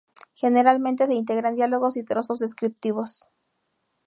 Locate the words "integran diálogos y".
1.13-2.03